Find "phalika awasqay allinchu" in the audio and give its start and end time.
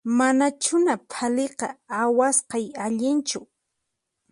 1.11-3.39